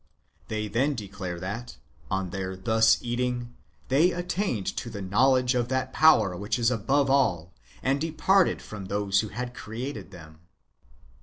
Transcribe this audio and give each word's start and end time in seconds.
They 0.47 0.67
then 0.67 0.95
declare 0.95 1.39
that, 1.39 1.77
on 2.09 2.31
their 2.31 2.55
thus 2.57 2.97
eating, 3.03 3.53
they 3.89 4.09
attained 4.11 4.65
to 4.77 4.89
the 4.89 4.99
knowledge 4.99 5.53
of 5.53 5.67
that 5.67 5.93
power 5.93 6.35
which 6.35 6.57
is 6.57 6.71
above 6.71 7.07
all, 7.11 7.53
and 7.83 8.01
departed 8.01 8.63
from 8.63 8.85
those 8.85 9.19
who 9.19 9.27
had 9.27 9.53
created 9.53 10.09
them. 10.09 10.39